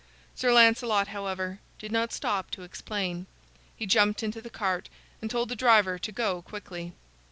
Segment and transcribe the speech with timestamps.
[0.33, 3.27] Sir Lancelot, however, did not stop to explain.
[3.75, 4.89] He jumped into the cart
[5.21, 6.93] and told the driver to go quickly.